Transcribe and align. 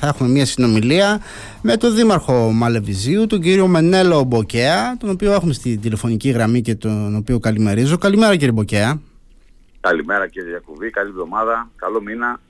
Θα 0.00 0.06
έχουμε 0.06 0.28
μια 0.28 0.46
συνομιλία 0.46 1.20
με 1.62 1.76
τον 1.76 1.94
Δήμαρχο 1.94 2.52
Μαλεβιζίου, 2.52 3.26
τον 3.26 3.40
κύριο 3.40 3.66
Μενέλο 3.66 4.22
Μποκέα, 4.24 4.96
τον 4.96 5.10
οποίο 5.10 5.32
έχουμε 5.32 5.52
στη 5.52 5.76
τηλεφωνική 5.76 6.30
γραμμή 6.30 6.60
και 6.60 6.74
τον 6.74 7.16
οποίο 7.16 7.38
καλημερίζω. 7.38 7.98
Καλημέρα 7.98 8.32
κύριε 8.36 8.52
Μποκέα. 8.52 9.00
Καλημέρα 9.80 10.28
κύριε 10.28 10.48
Γιακουβή, 10.50 10.90
καλή 10.90 11.08
εβδομάδα, 11.08 11.70
καλό 11.76 12.00
μήνα. 12.00 12.40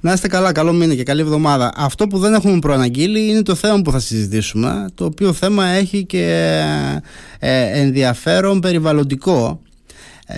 Να 0.00 0.12
είστε 0.12 0.28
καλά, 0.28 0.52
καλό 0.52 0.72
μήνα 0.72 0.94
και 0.94 1.02
καλή 1.02 1.20
εβδομάδα. 1.20 1.72
Αυτό 1.76 2.06
που 2.06 2.18
δεν 2.18 2.34
έχουμε 2.34 2.58
προαναγγείλει 2.58 3.28
είναι 3.28 3.42
το 3.42 3.54
θέμα 3.54 3.82
που 3.82 3.90
θα 3.90 3.98
συζητήσουμε, 3.98 4.88
το 4.94 5.04
οποίο 5.04 5.32
θέμα 5.32 5.66
έχει 5.66 6.04
και 6.04 6.62
ε, 7.38 7.80
ενδιαφέρον 7.80 8.60
περιβαλλοντικό 8.60 9.60
ε, 9.64 9.65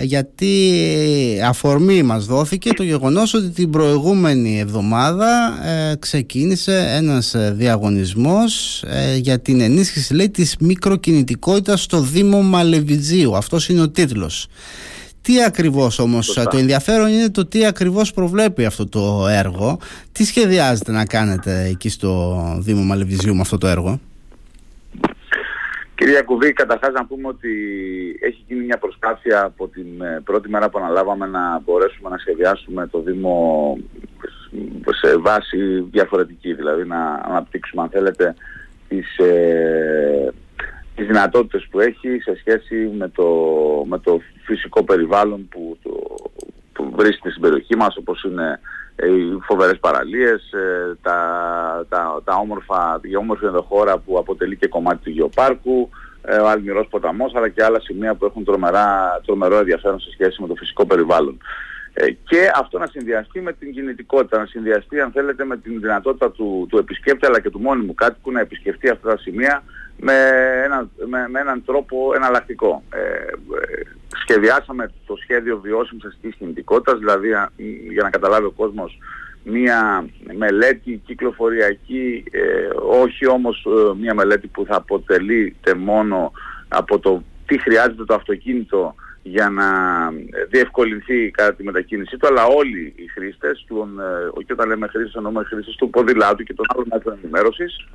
γιατί 0.01 1.41
αφορμή 1.45 2.03
μας 2.03 2.25
δόθηκε 2.25 2.73
το 2.73 2.83
γεγονός 2.83 3.33
ότι 3.33 3.49
την 3.49 3.69
προηγούμενη 3.69 4.59
εβδομάδα 4.59 5.59
ε, 5.65 5.95
ξεκίνησε 5.95 6.93
ένας 6.95 7.35
διαγωνισμός 7.53 8.83
ε, 8.87 9.15
για 9.15 9.39
την 9.39 9.61
ενίσχυση 9.61 10.13
λέει 10.13 10.29
της 10.29 10.55
μικροκινητικότητας 10.59 11.81
στο 11.81 12.01
Δήμο 12.01 12.41
Μαλεβιτζίου. 12.41 13.35
Αυτός 13.35 13.69
είναι 13.69 13.81
ο 13.81 13.89
τίτλος. 13.89 14.47
Τι 15.21 15.43
ακριβώς 15.43 15.99
όμως 15.99 16.33
το 16.33 16.57
ενδιαφέρον 16.57 17.09
είναι 17.09 17.29
το 17.29 17.45
τι 17.45 17.65
ακριβώς 17.65 18.11
προβλέπει 18.11 18.65
αυτό 18.65 18.87
το 18.87 19.27
έργο. 19.27 19.79
Τι 20.11 20.25
σχεδιάζετε 20.25 20.91
να 20.91 21.05
κάνετε 21.05 21.65
εκεί 21.69 21.89
στο 21.89 22.37
Δήμο 22.59 22.83
Μαλεβιζίου 22.83 23.35
με 23.35 23.41
αυτό 23.41 23.57
το 23.57 23.67
έργο; 23.67 23.99
Κυρία 25.99 26.21
Κουβή, 26.21 26.53
καταρχάς 26.53 26.93
να 26.93 27.05
πούμε 27.05 27.27
ότι 27.27 27.49
έχει 28.21 28.43
γίνει 28.47 28.65
μια 28.65 28.77
προσπάθεια 28.77 29.43
από 29.43 29.67
την 29.67 30.01
ε, 30.01 30.21
πρώτη 30.23 30.49
μέρα 30.49 30.69
που 30.69 30.77
αναλάβαμε 30.77 31.25
να 31.25 31.59
μπορέσουμε 31.59 32.09
να 32.09 32.17
σχεδιάσουμε 32.17 32.87
το 32.87 33.01
Δήμο 33.01 33.77
σε 34.89 35.17
βάση 35.17 35.87
διαφορετική, 35.91 36.53
δηλαδή 36.53 36.85
να 36.85 37.13
αναπτύξουμε 37.13 37.81
αν 37.81 37.89
θέλετε 37.89 38.35
τις, 38.87 39.17
ε, 39.17 40.33
τις 40.95 41.07
δυνατότητες 41.07 41.67
που 41.69 41.79
έχει 41.79 42.19
σε 42.19 42.35
σχέση 42.35 42.75
με 42.97 43.09
το, 43.09 43.27
με 43.87 43.99
το 43.99 44.19
φυσικό 44.43 44.83
περιβάλλον 44.83 45.47
που, 45.49 45.77
το, 45.83 45.89
που 46.35 46.48
βρίσκεται 46.99 47.29
στην 47.29 47.41
περιοχή 47.41 47.75
μας 47.75 47.97
όπως 47.97 48.23
είναι 48.23 48.59
οι 48.95 49.39
φοβερές 49.47 49.79
παραλίες, 49.79 50.51
ε, 50.51 50.97
τα, 51.01 51.17
τα, 51.89 52.21
τα 52.23 52.35
όμορφα, 52.35 52.99
η 53.01 53.15
όμορφη 53.15 53.45
ενδοχώρα 53.45 53.97
που 53.97 54.17
αποτελεί 54.17 54.55
και 54.57 54.67
κομμάτι 54.67 55.03
του 55.03 55.09
γεωπάρκου, 55.09 55.89
ε, 56.21 56.37
ο 56.37 56.47
Αλμυρός 56.49 56.87
ποταμός, 56.87 57.35
αλλά 57.35 57.49
και 57.49 57.63
άλλα 57.63 57.79
σημεία 57.79 58.15
που 58.15 58.25
έχουν 58.25 58.43
τρομερά, 58.43 59.19
τρομερό 59.25 59.57
ενδιαφέρον 59.57 59.99
σε 59.99 60.11
σχέση 60.11 60.41
με 60.41 60.47
το 60.47 60.55
φυσικό 60.55 60.85
περιβάλλον. 60.85 61.37
Ε, 61.93 62.11
και 62.11 62.51
αυτό 62.55 62.77
να 62.77 62.87
συνδυαστεί 62.87 63.41
με 63.41 63.53
την 63.53 63.71
κινητικότητα, 63.71 64.37
να 64.37 64.45
συνδυαστεί 64.45 64.99
αν 64.99 65.11
θέλετε 65.11 65.45
με 65.45 65.57
την 65.57 65.79
δυνατότητα 65.79 66.31
του, 66.31 66.65
του 66.69 66.77
επισκέπτη 66.77 67.25
αλλά 67.25 67.39
και 67.39 67.49
του 67.49 67.59
μόνιμου 67.59 67.93
κάτοικου 67.93 68.31
να 68.31 68.39
επισκεφτεί 68.39 68.89
αυτά 68.89 69.09
τα 69.09 69.17
σημεία 69.17 69.63
με, 69.99 70.13
ένα, 70.63 70.89
με, 71.07 71.27
με 71.29 71.39
έναν 71.39 71.63
τρόπο 71.65 72.11
εναλλακτικό. 72.15 72.83
Ε, 72.93 72.99
ε, 72.99 73.81
σχεδιάσαμε 74.21 74.91
το 75.05 75.15
σχέδιο 75.15 75.59
βιώσιμης 75.59 76.05
αστικής 76.05 76.35
κινητικότητας, 76.35 76.99
δηλαδή 76.99 77.27
για 77.91 78.03
να 78.03 78.09
καταλάβει 78.09 78.45
ο 78.45 78.51
κόσμος 78.51 78.99
μία 79.43 80.05
μελέτη 80.37 81.01
κυκλοφοριακή, 81.05 82.23
ε, 82.31 82.69
όχι 82.89 83.27
όμως 83.27 83.65
ε, 83.65 83.95
μία 83.99 84.13
μελέτη 84.13 84.47
που 84.47 84.65
θα 84.65 84.75
αποτελείται 84.75 85.73
μόνο 85.75 86.31
από 86.67 86.99
το 86.99 87.23
τι 87.45 87.59
χρειάζεται 87.59 88.05
το 88.05 88.13
αυτοκίνητο 88.13 88.95
για 89.23 89.49
να 89.49 89.65
διευκολυνθεί 90.49 91.31
κατά 91.31 91.53
τη 91.53 91.63
μετακίνησή 91.63 92.17
του, 92.17 92.27
αλλά 92.27 92.45
όλοι 92.45 92.93
οι 92.95 93.07
χρήστες, 93.07 93.65
του, 93.67 93.89
ε, 94.37 94.43
και 94.43 94.53
όταν 94.53 94.67
λέμε 94.67 94.87
χρήστες 94.87 95.15
εννοούμε 95.15 95.43
χρήστες 95.43 95.75
του 95.75 95.89
ποδηλάτου 95.89 96.43
και 96.43 96.53
των 96.53 96.65
άλλων 96.73 96.87
μέτρων 96.91 97.17
ενημέρωσης. 97.23 97.87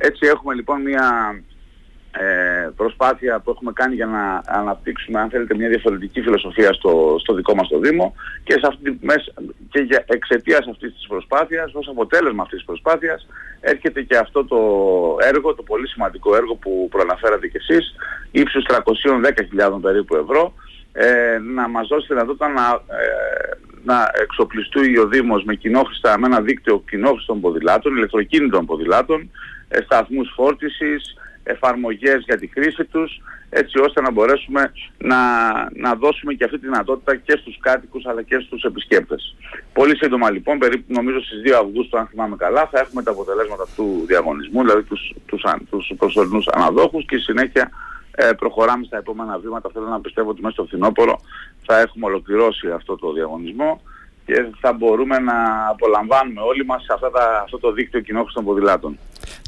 Έτσι 0.00 0.26
έχουμε 0.26 0.54
λοιπόν 0.54 0.82
μία 0.82 1.34
ε, 2.10 2.70
προσπάθεια 2.76 3.40
που 3.40 3.50
έχουμε 3.50 3.72
κάνει 3.72 3.94
για 3.94 4.06
να 4.06 4.42
αναπτύξουμε 4.46 5.20
αν 5.20 5.30
θέλετε 5.30 5.54
μια 5.54 5.68
διαφορετική 5.68 6.20
φιλοσοφία 6.20 6.72
στο, 6.72 7.16
στο 7.18 7.34
δικό 7.34 7.54
μας 7.54 7.68
το 7.68 7.78
Δήμο 7.78 8.14
και, 8.42 8.52
σε 8.52 8.66
αυτή, 8.66 8.98
και 9.70 9.80
για 9.80 10.04
εξαιτίας 10.06 10.66
αυτής 10.70 10.94
της 10.94 11.06
προσπάθειας, 11.06 11.74
ως 11.74 11.88
αποτέλεσμα 11.88 12.42
αυτής 12.42 12.58
της 12.58 12.66
προσπάθειας 12.66 13.26
έρχεται 13.60 14.02
και 14.02 14.16
αυτό 14.16 14.44
το 14.44 14.56
έργο, 15.20 15.54
το 15.54 15.62
πολύ 15.62 15.88
σημαντικό 15.88 16.36
έργο 16.36 16.54
που 16.54 16.88
προαναφέρατε 16.90 17.48
κι 17.48 17.56
εσείς, 17.56 17.94
ύψους 18.30 18.64
310.000 18.68 19.78
περίπου 19.80 20.16
ευρώ, 20.16 20.54
ε, 20.92 21.38
να 21.54 21.68
μας 21.68 21.88
δώσει 21.88 22.06
δυνατότητα 22.08 22.48
να, 22.48 22.82
ε, 22.96 23.58
να 23.84 24.10
εξοπλιστούει 24.22 24.98
ο 24.98 25.06
Δήμος 25.06 25.44
με, 25.44 25.54
κοινόχρηστα, 25.54 26.18
με 26.18 26.26
ένα 26.26 26.40
δίκτυο 26.40 26.82
κοινόχρηστων 26.90 27.40
ποδηλάτων, 27.40 27.96
ηλεκτροκίνητων 27.96 28.66
ποδηλάτων, 28.66 29.20
ε, 29.20 29.28
σταθμούς 29.84 30.32
φόρτισης, 30.34 31.14
εφαρμογές 31.42 32.22
για 32.24 32.38
τη 32.38 32.46
χρήση 32.46 32.84
τους 32.84 33.20
έτσι 33.50 33.78
ώστε 33.78 34.00
να 34.00 34.10
μπορέσουμε 34.10 34.72
να, 34.98 35.18
να 35.74 35.94
δώσουμε 35.94 36.32
και 36.34 36.44
αυτή 36.44 36.58
τη 36.58 36.66
δυνατότητα 36.66 37.16
και 37.16 37.36
στους 37.40 37.58
κάτοικους 37.60 38.06
αλλά 38.06 38.22
και 38.22 38.38
στους 38.38 38.62
επισκέπτες. 38.62 39.36
Πολύ 39.72 39.96
σύντομα 39.96 40.30
λοιπόν, 40.30 40.58
περίπου 40.58 40.92
νομίζω 40.92 41.20
στις 41.20 41.40
2 41.44 41.52
Αυγούστου 41.62 41.98
αν 41.98 42.06
θυμάμαι 42.06 42.36
καλά, 42.36 42.68
θα 42.72 42.78
έχουμε 42.78 43.02
τα 43.02 43.10
αποτελέσματα 43.10 43.66
του 43.76 44.04
διαγωνισμού, 44.06 44.60
δηλαδή 44.60 44.82
τους, 44.82 45.12
τους, 45.26 45.42
τους 45.70 45.92
προσωρινούς 45.98 46.46
αναδόχους 46.46 47.04
και 47.04 47.18
συνέχεια 47.18 47.70
ε, 48.10 48.32
προχωράμε 48.32 48.84
στα 48.84 48.96
επόμενα 48.96 49.38
βήματα. 49.38 49.70
Θέλω 49.72 49.86
να 49.86 50.00
πιστεύω 50.00 50.30
ότι 50.30 50.40
μέσα 50.40 50.54
στο 50.54 50.64
φθινόπωρο 50.64 51.20
θα 51.66 51.80
έχουμε 51.80 52.06
ολοκληρώσει 52.06 52.70
αυτό 52.70 52.96
το 52.96 53.12
διαγωνισμό 53.12 53.80
και 54.28 54.46
θα 54.60 54.72
μπορούμε 54.72 55.18
να 55.18 55.34
απολαμβάνουμε 55.70 56.40
όλοι 56.40 56.64
μας 56.64 56.86
αυτά 56.94 57.10
τα, 57.10 57.40
αυτό 57.44 57.58
το 57.58 57.72
δίκτυο 57.72 58.00
κοινόχρηστων 58.00 58.44
ποδηλάτων. 58.44 58.98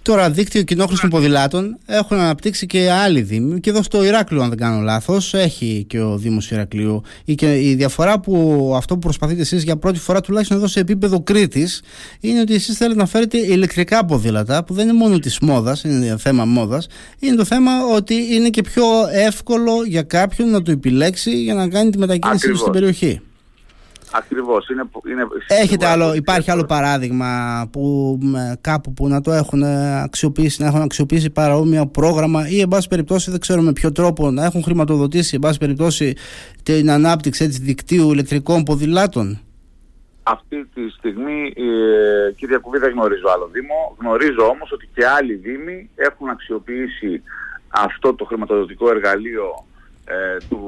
Τώρα, 0.03 0.31
δίκτυο 0.31 0.63
κοινόχρηστων 0.63 1.11
ποδηλάτων 1.11 1.79
έχουν 1.87 2.17
αναπτύξει 2.19 2.67
και 2.67 2.91
άλλοι 2.91 3.21
δήμοι. 3.21 3.61
Και 3.61 3.71
εδώ 3.71 3.83
στο 3.83 4.05
Ηράκλειο, 4.05 4.43
αν 4.43 4.49
δεν 4.49 4.59
κάνω 4.59 4.81
λάθος, 4.81 5.35
έχει 5.35 5.85
και 5.89 6.01
ο 6.01 6.17
Δήμος 6.17 6.51
Ηρακλείου. 6.51 7.03
Και 7.35 7.61
η 7.61 7.75
διαφορά 7.75 8.21
που 8.21 8.73
αυτό 8.77 8.95
που 8.95 9.01
προσπαθείτε 9.01 9.41
εσείς 9.41 9.63
για 9.63 9.77
πρώτη 9.77 9.99
φορά, 9.99 10.21
τουλάχιστον 10.21 10.57
εδώ 10.57 10.67
σε 10.67 10.81
επίπεδο 10.81 11.23
Κρήτης, 11.23 11.83
είναι 12.21 12.41
ότι 12.41 12.55
εσείς 12.55 12.77
θέλετε 12.77 13.01
να 13.01 13.07
φέρετε 13.07 13.39
ηλεκτρικά 13.39 14.05
ποδήλατα, 14.05 14.65
που 14.65 14.75
δεν 14.75 14.89
είναι 14.89 14.99
μόνο 14.99 15.19
της 15.19 15.39
μόδας, 15.39 15.85
είναι 15.85 16.17
θέμα 16.19 16.45
μόδας. 16.45 16.87
Είναι 17.19 17.37
το 17.37 17.45
θέμα 17.45 17.73
ότι 17.95 18.35
είναι 18.35 18.49
και 18.49 18.63
πιο 18.63 18.85
εύκολο 19.13 19.73
για 19.87 20.03
κάποιον 20.03 20.51
να 20.51 20.63
το 20.63 20.71
επιλέξει 20.71 21.43
για 21.43 21.55
να 21.55 21.69
κάνει 21.69 21.91
τη 21.91 21.99
μετακίνηση 21.99 22.49
του 22.49 22.57
στην 22.57 22.73
περιοχή. 22.73 23.21
Ακριβώς. 24.13 24.69
Είναι, 24.69 24.89
είναι 25.11 25.27
Έχετε 25.47 25.87
άλλο, 25.87 26.15
υπάρχει 26.15 26.51
άλλο 26.51 26.65
παράδειγμα 26.65 27.29
που 27.73 28.19
κάπου 28.61 28.93
που 28.93 29.09
να 29.09 29.21
το 29.21 29.33
έχουν 29.33 29.63
αξιοποιήσει, 30.05 30.63
να 30.63 30.69
έχουν 30.69 30.83
αξιοποιήσει 30.83 31.31
παρόμοιο 31.31 31.87
πρόγραμμα 31.87 32.49
ή 32.49 32.61
εν 32.61 32.69
πάση 32.69 32.89
περιπτώσει 32.89 33.31
δεν 33.31 33.41
ξέρω 33.41 33.63
με 33.63 33.73
ποιο 33.73 33.93
τρόπο 33.93 34.31
να 34.31 34.45
έχουν 34.45 34.63
χρηματοδοτήσει 34.63 35.35
εν 35.35 35.41
πάση 35.41 35.59
περιπτώσει 35.59 36.17
την 36.63 36.91
ανάπτυξη 36.91 37.45
έτσι, 37.45 37.61
δικτύου 37.61 38.13
ηλεκτρικών 38.13 38.63
ποδηλάτων; 38.63 39.41
Αυτή 40.23 40.67
τη 40.75 40.91
στιγμή, 40.91 41.53
ε, 41.57 42.33
κύριε 42.33 42.59
Κουβί, 42.59 42.79
δεν 42.79 42.91
γνωρίζω 42.91 43.29
άλλο 43.35 43.49
Δήμο. 43.53 43.97
Γνωρίζω 44.01 44.49
όμως 44.49 44.73
ότι 44.73 44.89
και 44.95 45.07
άλλοι 45.07 45.35
Δήμοι 45.35 45.91
έχουν 45.95 46.29
αξιοποιήσει 46.29 47.23
αυτό 47.69 48.15
το 48.15 48.25
χρηματοδοτικό 48.25 48.91
εργαλείο 48.91 49.65
ε, 50.05 50.37
του 50.49 50.61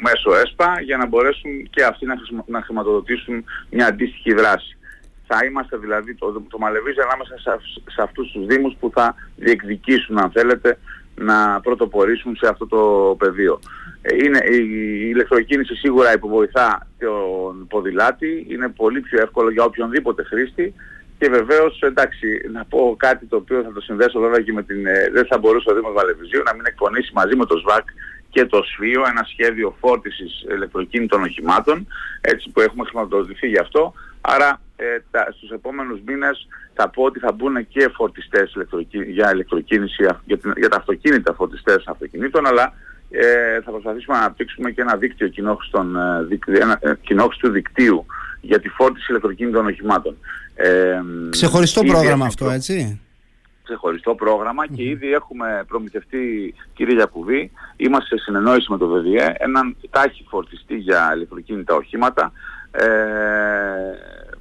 μέσω 0.00 0.34
ΕΣΠΑ 0.34 0.80
για 0.80 0.96
να 0.96 1.06
μπορέσουν 1.06 1.68
και 1.70 1.84
αυτοί 1.84 2.06
να, 2.46 2.62
χρηματοδοτήσουν 2.62 3.44
μια 3.70 3.86
αντίστοιχη 3.86 4.32
δράση. 4.34 4.76
Θα 5.26 5.44
είμαστε 5.44 5.76
δηλαδή 5.76 6.14
το, 6.14 6.42
το 6.48 6.58
Μαλεβίζι 6.58 7.00
ανάμεσα 7.00 7.38
σε, 7.38 7.50
σε 7.90 8.02
αυτούς 8.02 8.30
τους 8.32 8.46
Δήμους 8.46 8.76
που 8.80 8.90
θα 8.94 9.14
διεκδικήσουν 9.36 10.18
αν 10.18 10.30
θέλετε 10.30 10.78
να 11.14 11.60
πρωτοπορήσουν 11.60 12.36
σε 12.36 12.48
αυτό 12.48 12.66
το 12.66 13.14
πεδίο. 13.18 13.60
Ε, 14.02 14.16
είναι, 14.24 14.38
η 14.50 15.08
ηλεκτροκίνηση 15.12 15.74
σίγουρα 15.74 16.12
υποβοηθά 16.12 16.86
τον 16.98 17.66
ποδηλάτη, 17.66 18.46
είναι 18.48 18.68
πολύ 18.68 19.00
πιο 19.00 19.22
εύκολο 19.22 19.50
για 19.50 19.64
οποιονδήποτε 19.64 20.22
χρήστη 20.22 20.74
και 21.18 21.28
βεβαίως 21.28 21.80
εντάξει 21.82 22.26
να 22.52 22.64
πω 22.64 22.94
κάτι 22.98 23.26
το 23.26 23.36
οποίο 23.36 23.62
θα 23.62 23.72
το 23.72 23.80
συνδέσω 23.80 24.20
βέβαια 24.20 24.40
και 24.40 24.52
με 24.52 24.62
την... 24.62 24.86
Ε, 24.86 25.10
δεν 25.12 25.26
θα 25.26 25.38
μπορούσε 25.38 25.70
ο 25.70 25.74
Δήμος 25.74 25.92
Βαλεβιζίου 25.92 26.42
να 26.44 26.54
μην 26.54 26.64
εκπονήσει 26.66 27.10
μαζί 27.14 27.36
με 27.36 27.44
το 27.44 27.56
ΣΒΑΚ 27.58 27.88
και 28.38 28.46
το 28.46 28.62
ΣΦΙΟ, 28.62 29.02
ένα 29.12 29.24
σχέδιο 29.32 29.76
φόρτισης 29.80 30.44
ηλεκτροκίνητων 30.54 31.22
οχημάτων, 31.22 31.86
έτσι 32.20 32.50
που 32.50 32.60
έχουμε 32.60 32.84
χρηματοδοτηθεί 32.84 33.48
γι' 33.48 33.58
αυτό. 33.58 33.92
Άρα 34.20 34.60
ε, 34.76 34.84
τα, 35.10 35.28
στους 35.36 35.50
επόμενους 35.50 36.00
μήνες 36.06 36.46
θα 36.74 36.88
πω 36.88 37.02
ότι 37.02 37.18
θα 37.18 37.32
μπουν 37.32 37.68
και 37.68 37.90
φορτιστές 37.94 38.52
για 38.90 39.32
ηλεκτροκίνηση, 39.32 40.06
για, 40.24 40.38
την, 40.38 40.52
για 40.56 40.68
τα 40.68 40.76
αυτοκίνητα 40.76 41.34
φορτιστές 41.34 41.82
αυτοκινήτων, 41.86 42.46
αλλά 42.46 42.72
ε, 43.10 43.60
θα 43.64 43.70
προσπαθήσουμε 43.70 44.16
να 44.16 44.22
αναπτύξουμε 44.22 44.70
και 44.70 44.80
ένα 44.80 44.96
δίκτυο 44.96 45.26
ε, 45.26 46.58
ένα, 46.60 46.78
ε, 46.80 46.92
κοινόχρηστου 47.00 47.50
δικτύου 47.50 48.06
για 48.40 48.60
τη 48.60 48.68
φόρτιση 48.68 49.06
ηλεκτροκίνητων 49.08 49.66
οχημάτων. 49.66 50.16
Ε, 50.54 51.00
Ξεχωριστό 51.30 51.82
πρόγραμμα 51.82 52.26
αυτό, 52.26 52.50
έτσι; 52.50 53.00
Ξεχωριστό 53.68 54.14
πρόγραμμα 54.14 54.66
και 54.66 54.82
ήδη 54.82 55.12
έχουμε 55.12 55.64
προμηθευτεί, 55.68 56.54
κύριε 56.74 56.94
Γιακουβή, 56.94 57.50
είμαστε 57.76 58.16
σε 58.16 58.22
συνεννόηση 58.24 58.70
με 58.70 58.78
το 58.78 58.86
ΒΔΕ, 58.86 59.34
έναν 59.38 59.76
τάχη 59.90 60.26
φορτιστή 60.28 60.76
για 60.76 61.12
ηλεκτροκίνητα 61.14 61.74
οχήματα. 61.74 62.32
Ε, 62.70 62.86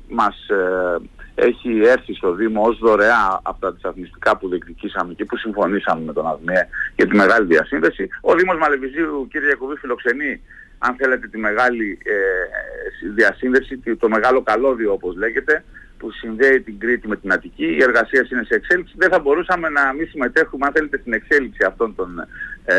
μας, 0.10 0.48
ε, 0.50 0.98
έχει 1.36 1.82
έρθει 1.86 2.14
στο 2.14 2.34
Δήμο 2.34 2.62
ως 2.64 2.78
δωρεά 2.78 3.40
από 3.44 3.60
τα 3.60 3.68
αντισταθμιστικά 3.68 4.38
που 4.38 4.50
διεκδικήσαμε 4.50 5.14
και 5.14 5.26
που 5.26 5.38
συμφωνήσαμε 5.38 6.04
με 6.06 6.14
τον 6.14 6.28
ΑΔΜΕ 6.28 6.68
για 6.96 7.08
τη 7.08 7.16
μεγάλη 7.16 7.46
διασύνδεση. 7.46 8.08
Ο 8.22 8.34
Δήμος 8.36 8.58
Μαλεβιζίου, 8.58 9.28
κύριε 9.32 9.50
Ιακωβή, 9.50 9.76
φιλοξενεί 9.76 10.42
αν 10.78 10.96
θέλετε 10.96 11.28
τη 11.28 11.38
μεγάλη 11.38 11.98
ε, 12.04 13.10
διασύνδεση, 13.16 13.78
το 14.00 14.10
μεγάλο 14.10 14.42
καλώδιο 14.42 14.92
όπως 14.94 15.16
λέγεται, 15.16 15.64
που 15.98 16.12
συνδέει 16.12 16.62
την 16.62 16.80
Κρήτη 16.80 17.08
με 17.08 17.16
την 17.16 17.32
Αττική. 17.32 17.66
Η 17.66 17.84
εργασία 17.84 18.28
είναι 18.32 18.44
σε 18.44 18.56
εξέλιξη. 18.56 18.94
Δεν 18.98 19.10
θα 19.10 19.20
μπορούσαμε 19.20 19.70
να 19.70 19.94
μην 19.94 20.08
συμμετέχουμε, 20.08 20.66
αν 20.66 20.74
θέλετε, 20.74 20.98
στην 20.98 21.14
εξέλιξη 21.14 21.64
αυτών 21.66 21.96
των 21.96 22.28
ε, 22.66 22.76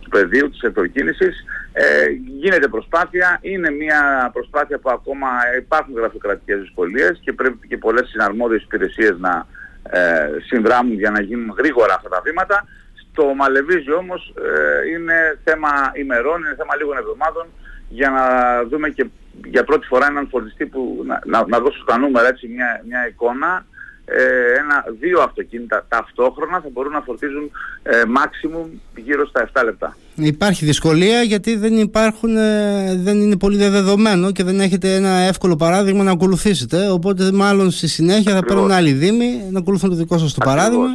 του 0.00 0.08
πεδίου 0.08 0.50
της 0.50 0.62
ευρωκίνησης. 0.62 1.44
Ε, 1.72 2.06
γίνεται 2.38 2.68
προσπάθεια, 2.68 3.38
είναι 3.40 3.70
μια 3.70 4.30
προσπάθεια 4.32 4.78
που 4.78 4.90
ακόμα 4.90 5.28
υπάρχουν 5.58 5.94
γραφειοκρατικές 5.94 6.60
δυσκολίες 6.60 7.20
και 7.20 7.32
πρέπει 7.32 7.68
και 7.68 7.78
πολλές 7.78 8.08
συναρμόδιες 8.08 8.62
υπηρεσίες 8.62 9.16
να 9.18 9.46
ε, 9.90 10.28
συνδράμουν 10.46 10.94
για 10.94 11.10
να 11.10 11.20
γίνουν 11.20 11.54
γρήγορα 11.58 11.94
αυτά 11.94 12.08
τα 12.08 12.20
βήματα. 12.24 12.66
Το 13.12 13.34
Μαλεβίζι 13.34 13.92
όμως 13.92 14.34
ε, 14.36 14.88
είναι 14.88 15.38
θέμα 15.44 15.70
ημερών, 15.94 16.38
είναι 16.38 16.54
θέμα 16.58 16.76
λίγων 16.76 16.96
εβδομάδων 16.96 17.46
για 17.88 18.10
να 18.10 18.24
δούμε 18.64 18.88
και 18.88 19.06
για 19.44 19.64
πρώτη 19.64 19.86
φορά 19.86 20.06
έναν 20.06 20.28
φορτιστή 20.30 20.66
που 20.66 21.02
να, 21.06 21.20
να, 21.24 21.46
να 21.46 21.58
δώσω 21.58 21.80
στα 21.82 21.98
νούμερα 21.98 22.28
έτσι 22.28 22.48
μια, 22.48 22.82
μια 22.88 23.08
εικόνα. 23.08 23.66
Ε, 24.08 24.58
ένα, 24.58 24.84
δύο 25.00 25.20
αυτοκίνητα 25.20 25.86
ταυτόχρονα 25.88 26.60
θα 26.60 26.68
μπορούν 26.72 26.92
να 26.92 27.00
φορτίζουν 27.00 27.50
ε, 27.82 28.02
maximum 28.16 28.66
γύρω 28.96 29.26
στα 29.26 29.48
7 29.52 29.64
λεπτά. 29.64 29.96
Υπάρχει 30.14 30.64
δυσκολία 30.64 31.22
γιατί 31.22 31.56
δεν 31.56 31.78
υπάρχουν, 31.78 32.36
ε, 32.36 32.96
δεν 32.96 33.20
είναι 33.20 33.36
πολύ 33.36 33.56
δεδομένο 33.56 34.32
και 34.32 34.44
δεν 34.44 34.60
έχετε 34.60 34.94
ένα 34.94 35.08
εύκολο 35.08 35.56
παράδειγμα 35.56 36.02
να 36.02 36.10
ακολουθήσετε. 36.10 36.88
Οπότε 36.88 37.32
μάλλον 37.32 37.70
στη 37.70 37.88
συνέχεια 37.88 38.34
θα 38.34 38.42
παίρνουν 38.44 38.70
άλλοι 38.70 38.92
δήμοι 38.92 39.48
να 39.50 39.58
ακολουθούν 39.58 39.90
το 39.90 39.96
δικό 39.96 40.18
σας 40.18 40.34
το 40.34 40.40
παράδειγμα 40.44 40.88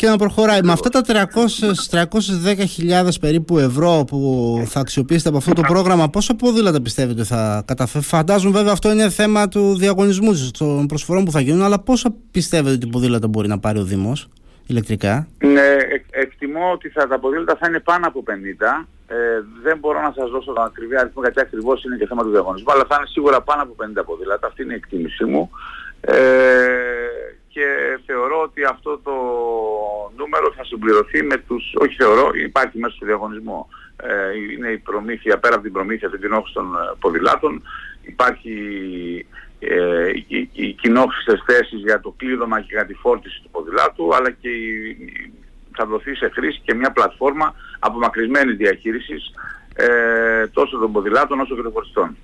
και 0.00 0.06
να 0.06 0.16
προχωράει. 0.16 0.60
Με 0.62 0.72
αυτά 0.72 0.88
τα 0.88 1.00
310.000 1.06 1.20
περίπου 3.20 3.58
ευρώ 3.58 4.04
που 4.06 4.18
θα 4.66 4.80
αξιοποιήσετε 4.80 5.28
από 5.28 5.38
αυτό 5.38 5.52
το 5.52 5.62
πρόγραμμα, 5.62 6.08
πόσα 6.08 6.34
ποδήλατα 6.34 6.82
πιστεύετε 6.82 7.24
θα 7.24 7.62
καταφέρει. 7.66 8.04
Φαντάζομαι 8.04 8.56
βέβαια 8.56 8.72
αυτό 8.72 8.90
είναι 8.90 9.10
θέμα 9.10 9.48
του 9.48 9.76
διαγωνισμού 9.76 10.50
των 10.58 10.86
προσφορών 10.86 11.24
που 11.24 11.30
θα 11.30 11.40
γίνουν, 11.40 11.62
αλλά 11.62 11.80
πόσα 11.80 12.14
πιστεύετε 12.30 12.74
ότι 12.74 12.86
ποδήλατα 12.86 13.28
μπορεί 13.28 13.48
να 13.48 13.58
πάρει 13.58 13.78
ο 13.78 13.82
Δήμος 13.82 14.28
ηλεκτρικά; 14.66 15.28
Ναι, 15.38 15.76
εκτιμώ 16.10 16.70
ότι 16.72 16.88
θα, 16.88 17.06
τα 17.06 17.18
ποδήλατα 17.18 17.56
θα 17.60 17.68
είναι 17.68 17.80
πάνω 17.80 18.06
από 18.06 18.22
50. 18.26 18.30
Ε, 19.06 19.14
δεν 19.62 19.78
μπορώ 19.78 20.00
να 20.00 20.12
σας 20.16 20.30
δώσω 20.30 20.52
τον 20.52 20.64
ακριβή 20.64 20.96
αριθμό 20.96 21.22
γιατί 21.22 21.40
ακριβώς 21.40 21.84
είναι 21.84 21.96
και 21.96 22.06
θέμα 22.06 22.22
του 22.22 22.30
διαγωνισμού, 22.30 22.72
αλλά 22.72 22.84
θα 22.88 22.96
είναι 22.98 23.06
σίγουρα 23.06 23.42
πάνω 23.42 23.62
από 23.62 23.74
50 24.00 24.02
ποδήλατα. 24.06 24.46
Αυτή 24.46 24.62
είναι 24.62 24.72
η 24.72 24.76
εκτίμησή 24.76 25.24
μου. 25.24 25.50
Ε, 26.00 26.14
και 27.52 27.66
θεωρώ 28.06 28.42
ότι 28.42 28.64
αυτό 28.64 28.98
το 28.98 29.14
νούμερο 30.16 30.52
θα 30.56 30.64
συμπληρωθεί 30.64 31.22
με 31.22 31.36
τους, 31.36 31.74
όχι 31.74 31.94
θεωρώ, 31.94 32.30
υπάρχει 32.34 32.78
μέσα 32.78 32.94
στο 32.96 33.06
διαγωνισμό. 33.06 33.68
Ε, 33.96 34.38
είναι 34.52 34.68
η 34.68 34.78
προμήθεια, 34.78 35.38
πέρα 35.38 35.54
από 35.54 35.64
την 35.64 35.72
προμήθεια 35.72 36.10
την 36.10 36.20
κοινόχρηση 36.20 36.54
των 36.54 36.74
ε, 36.74 36.96
ποδηλάτων, 37.00 37.62
υπάρχει 38.02 38.56
ε, 39.58 40.10
οι, 40.26 40.50
οι 40.52 40.72
κοινόχρηστες 40.72 41.42
θέσεις 41.46 41.80
για 41.80 42.00
το 42.00 42.14
κλείδωμα 42.16 42.60
και 42.60 42.68
για 42.70 42.86
τη 42.86 42.94
φόρτιση 42.94 43.40
του 43.42 43.50
ποδηλάτου, 43.50 44.14
αλλά 44.14 44.30
και 44.30 44.48
η, 44.48 44.96
θα 45.76 45.86
δοθεί 45.86 46.14
σε 46.14 46.28
χρήση 46.28 46.60
και 46.64 46.74
μια 46.74 46.92
πλατφόρμα 46.92 47.54
απομακρυσμένης 47.78 48.56
διαχείρισης 48.56 49.32
ε, 49.74 50.46
τόσο 50.46 50.78
των 50.78 50.92
ποδηλάτων 50.92 51.40
όσο 51.40 51.54
και 51.54 51.62
των 51.62 51.72
φορτιστών. 51.72 52.16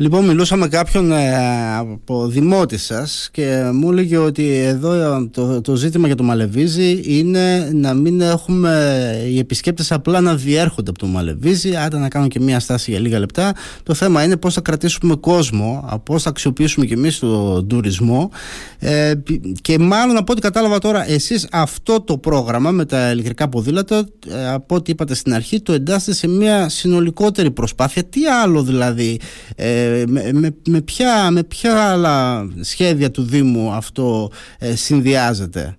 Λοιπόν, 0.00 0.24
μιλούσα 0.24 0.56
με 0.56 0.68
κάποιον 0.68 1.12
ε, 1.12 1.36
από 1.76 2.26
δημότης 2.26 2.84
σας 2.84 3.28
και 3.32 3.70
μου 3.72 3.90
έλεγε 3.90 4.16
ότι 4.16 4.54
εδώ 4.54 4.92
ε, 4.92 5.28
το, 5.30 5.60
το 5.60 5.74
ζήτημα 5.74 6.06
για 6.06 6.16
το 6.16 6.22
Μαλεβίζι 6.22 7.00
είναι 7.04 7.70
να 7.72 7.94
μην 7.94 8.20
έχουμε 8.20 9.12
οι 9.28 9.38
επισκέπτες 9.38 9.92
απλά 9.92 10.20
να 10.20 10.36
διέρχονται 10.36 10.90
από 10.90 10.98
το 10.98 11.06
Μαλεβίζι, 11.06 11.76
άντε 11.76 11.98
να 11.98 12.08
κάνουν 12.08 12.28
και 12.28 12.40
μία 12.40 12.60
στάση 12.60 12.90
για 12.90 13.00
λίγα 13.00 13.18
λεπτά. 13.18 13.52
Το 13.82 13.94
θέμα 13.94 14.22
είναι 14.22 14.36
πώς 14.36 14.54
θα 14.54 14.60
κρατήσουμε 14.60 15.14
κόσμο, 15.14 16.00
πώς 16.04 16.22
θα 16.22 16.28
αξιοποιήσουμε 16.28 16.86
και 16.86 16.94
εμείς 16.94 17.18
τον 17.18 17.68
τουρισμό. 17.68 18.30
Ε, 18.78 19.12
και 19.60 19.78
μάλλον 19.78 20.16
από 20.16 20.32
ό,τι 20.32 20.40
κατάλαβα 20.40 20.78
τώρα, 20.78 21.10
εσείς 21.10 21.48
αυτό 21.52 22.00
το 22.00 22.18
πρόγραμμα 22.18 22.70
με 22.70 22.84
τα 22.84 23.10
ηλεκτρικά 23.10 23.48
ποδήλατα, 23.48 24.08
ε, 24.28 24.48
από 24.48 24.74
ό,τι 24.74 24.90
είπατε 24.90 25.14
στην 25.14 25.34
αρχή, 25.34 25.60
το 25.60 25.72
εντάσσετε 25.72 26.12
σε 26.12 26.28
μια 26.28 26.68
συνολικότερη 26.68 27.50
προσπάθεια. 27.50 28.04
Τι 28.04 28.26
άλλο 28.26 28.62
δηλαδή. 28.62 29.20
Ε, 29.56 29.87
με, 30.06 30.52
με, 30.68 30.80
ποια, 30.80 31.30
με 31.30 31.44
ποια 31.44 31.90
άλλα 31.90 32.48
σχέδια 32.60 33.10
του 33.10 33.22
Δήμου 33.22 33.70
αυτό 33.70 34.30
ε, 34.58 34.74
συνδυάζεται; 34.74 35.76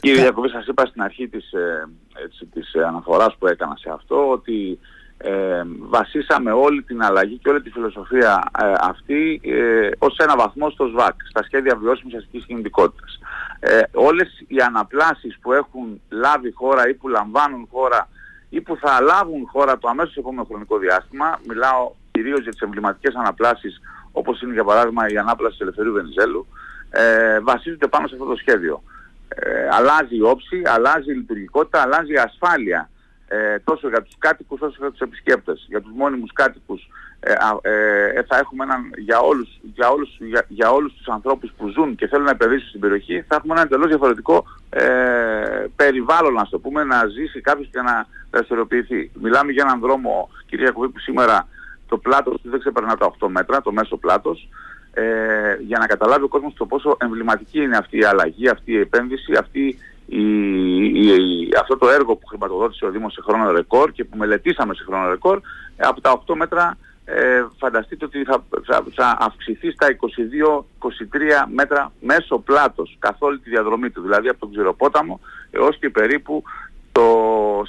Κύριε 0.00 0.20
Διακοβή, 0.20 0.48
σας 0.48 0.66
είπα 0.66 0.86
στην 0.86 1.02
αρχή 1.02 1.28
της, 1.28 1.52
ε, 1.52 1.88
έτσι, 2.24 2.46
της 2.46 2.74
αναφοράς 2.74 3.36
που 3.38 3.46
έκανα 3.46 3.76
σε 3.76 3.90
αυτό 3.92 4.30
ότι 4.30 4.78
ε, 5.16 5.62
βασίσαμε 5.78 6.52
όλη 6.52 6.82
την 6.82 7.02
αλλαγή 7.02 7.38
και 7.38 7.48
όλη 7.48 7.62
τη 7.62 7.70
φιλοσοφία 7.70 8.50
ε, 8.62 8.72
αυτή 8.80 9.40
ε, 9.44 9.90
ως 9.98 10.16
ένα 10.16 10.36
βαθμό 10.36 10.70
στο 10.70 10.86
ΣΒΑΚ, 10.86 11.14
στα 11.28 11.42
σχέδια 11.42 11.76
βιώσιμης 11.76 12.14
αστικής 12.14 12.44
κινητικότητας. 12.44 13.18
Ε, 13.60 13.80
όλες 13.92 14.44
οι 14.46 14.60
αναπλάσεις 14.60 15.38
που 15.40 15.52
έχουν 15.52 16.00
λάβει 16.08 16.52
χώρα 16.52 16.88
ή 16.88 16.94
που 16.94 17.08
λαμβάνουν 17.08 17.68
χώρα 17.70 18.08
ή 18.48 18.60
που 18.60 18.76
θα 18.76 19.00
λάβουν 19.00 19.46
χώρα 19.52 19.78
το 19.78 19.88
αμέσως 19.88 20.16
επόμενο 20.16 20.44
χρονικό 20.44 20.78
διάστημα, 20.78 21.40
μιλάω 21.48 21.92
κυρίως 22.14 22.40
για 22.42 22.50
τις 22.50 22.60
εμβληματικές 22.60 23.14
αναπλάσεις 23.14 23.80
όπως 24.12 24.42
είναι 24.42 24.52
για 24.52 24.64
παράδειγμα 24.64 25.08
η 25.08 25.16
ανάπλαση 25.16 25.56
του 25.56 25.62
Ελευθερίου 25.62 25.92
Βενιζέλου 25.92 26.46
ε, 26.90 27.40
βασίζονται 27.40 27.86
πάνω 27.86 28.06
σε 28.06 28.14
αυτό 28.14 28.26
το 28.26 28.36
σχέδιο. 28.36 28.82
Ε, 29.28 29.68
αλλάζει 29.70 30.16
η 30.16 30.22
όψη, 30.22 30.62
αλλάζει 30.64 31.10
η 31.10 31.14
λειτουργικότητα, 31.14 31.80
αλλάζει 31.80 32.12
η 32.12 32.16
ασφάλεια 32.16 32.90
ε, 33.28 33.58
τόσο 33.58 33.88
για 33.88 34.02
τους 34.02 34.14
κάτοικους 34.18 34.60
όσο 34.60 34.76
για 34.78 34.90
τους 34.90 35.00
επισκέπτες. 35.00 35.66
Για 35.68 35.80
τους 35.80 35.92
μόνιμους 35.96 36.32
κάτοικους 36.32 36.88
ε, 37.20 37.32
ε, 37.62 38.22
θα 38.22 38.36
έχουμε 38.38 38.64
έναν, 38.64 38.92
για, 38.96 39.18
όλους, 39.18 39.60
για, 39.74 39.88
όλους, 39.88 40.16
για, 40.18 40.44
για 40.48 40.70
όλους 40.70 40.92
τους 40.92 41.08
ανθρώπους 41.08 41.52
που 41.56 41.68
ζουν 41.68 41.94
και 41.94 42.06
θέλουν 42.06 42.24
να 42.24 42.30
επενδύσουν 42.30 42.68
στην 42.68 42.80
περιοχή 42.80 43.24
θα 43.28 43.34
έχουμε 43.34 43.52
ένα 43.52 43.62
εντελώς 43.62 43.88
διαφορετικό 43.88 44.44
ε, 44.70 44.84
περιβάλλον 45.76 46.32
να 46.32 46.46
το 46.50 46.58
πούμε 46.58 46.84
να 46.84 47.06
ζήσει 47.06 47.40
κάποιος 47.40 47.68
και 47.72 47.80
να 47.80 48.06
δραστηριοποιηθεί. 48.30 49.10
Μιλάμε 49.14 49.52
για 49.52 49.64
έναν 49.66 49.80
δρόμο 49.80 50.30
κυρία 50.46 50.70
Κουβή 50.70 50.88
που 50.88 50.98
σήμερα 50.98 51.48
το 51.88 51.98
πλάτος 51.98 52.40
του 52.42 52.50
δεν 52.50 52.60
ξεπερνά 52.60 52.96
τα 52.96 53.14
8 53.20 53.26
μέτρα, 53.28 53.62
το 53.62 53.72
μέσο 53.72 53.96
πλάτος, 53.96 54.48
ε, 54.92 55.02
για 55.60 55.78
να 55.78 55.86
καταλάβει 55.86 56.24
ο 56.24 56.28
κόσμος 56.28 56.54
το 56.54 56.66
πόσο 56.66 56.96
εμβληματική 57.00 57.60
είναι 57.62 57.76
αυτή 57.76 57.98
η 57.98 58.04
αλλαγή, 58.04 58.48
αυτή 58.48 58.72
η 58.72 58.78
επένδυση, 58.78 59.32
αυτή 59.38 59.78
η, 60.06 60.24
η, 60.84 61.48
αυτό 61.60 61.78
το 61.78 61.88
έργο 61.88 62.16
που 62.16 62.26
χρηματοδότησε 62.26 62.84
ο 62.84 62.90
Δήμος 62.90 63.12
σε 63.12 63.20
χρόνο 63.22 63.50
ρεκόρ 63.50 63.92
και 63.92 64.04
που 64.04 64.16
μελετήσαμε 64.16 64.74
σε 64.74 64.84
χρόνο 64.84 65.08
ρεκόρ, 65.08 65.40
ε, 65.76 65.86
από 65.86 66.00
τα 66.00 66.22
8 66.26 66.34
μέτρα 66.36 66.76
ε, 67.04 67.44
φανταστείτε 67.58 68.04
ότι 68.04 68.24
θα, 68.24 68.44
θα, 68.64 68.84
θα 68.94 69.16
αυξηθεί 69.20 69.70
στα 69.70 69.86
22-23 71.46 71.50
μέτρα 71.54 71.92
μέσο 72.00 72.38
πλάτος 72.38 72.96
καθ' 72.98 73.22
όλη 73.22 73.38
τη 73.38 73.50
διαδρομή 73.50 73.90
του, 73.90 74.02
δηλαδή 74.02 74.28
από 74.28 74.38
τον 74.38 74.50
Ξηροπόταμο 74.50 75.20
έως 75.50 75.78
και 75.78 75.90
περίπου 75.90 76.42
το 76.92 77.06